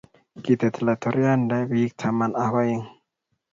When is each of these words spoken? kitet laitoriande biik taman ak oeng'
kitet 0.43 0.75
laitoriande 0.85 1.57
biik 1.69 1.91
taman 1.99 2.31
ak 2.43 2.51
oeng' 2.59 2.85